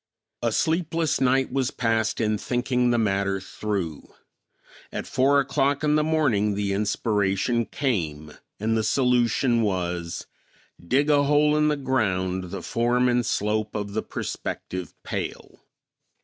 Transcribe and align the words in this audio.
A 0.41 0.51
sleepless 0.51 1.21
night 1.21 1.51
was 1.53 1.69
passed 1.69 2.19
in 2.19 2.39
thinking 2.39 2.89
the 2.89 2.97
matter 2.97 3.39
through. 3.39 4.15
At 4.91 5.05
four 5.05 5.39
o'clock 5.39 5.83
in 5.83 5.93
the 5.93 6.03
morning 6.03 6.55
the 6.55 6.73
inspiration 6.73 7.67
came, 7.67 8.33
and 8.59 8.75
the 8.75 8.83
solution 8.83 9.61
was: 9.61 10.25
Dig 10.83 11.11
a 11.11 11.25
hole 11.25 11.55
in 11.55 11.67
the 11.67 11.77
ground 11.77 12.45
the 12.45 12.63
form 12.63 13.07
and 13.07 13.23
slope 13.23 13.75
of 13.75 13.93
the 13.93 14.01
prospective 14.01 14.95
pail. 15.03 15.59